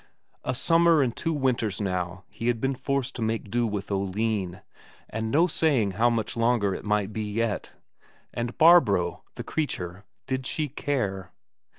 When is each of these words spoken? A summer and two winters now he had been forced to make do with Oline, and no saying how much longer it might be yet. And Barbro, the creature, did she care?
A 0.43 0.55
summer 0.55 1.03
and 1.03 1.15
two 1.15 1.31
winters 1.31 1.79
now 1.79 2.23
he 2.27 2.47
had 2.47 2.59
been 2.59 2.73
forced 2.73 3.13
to 3.17 3.21
make 3.21 3.51
do 3.51 3.67
with 3.67 3.91
Oline, 3.91 4.63
and 5.07 5.29
no 5.29 5.45
saying 5.45 5.91
how 5.91 6.09
much 6.09 6.35
longer 6.35 6.73
it 6.73 6.83
might 6.83 7.13
be 7.13 7.21
yet. 7.21 7.73
And 8.33 8.57
Barbro, 8.57 9.21
the 9.35 9.43
creature, 9.43 10.03
did 10.25 10.47
she 10.47 10.69
care? 10.69 11.33